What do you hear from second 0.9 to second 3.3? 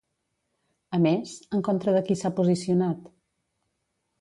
A més, en contra de qui s'ha posicionat?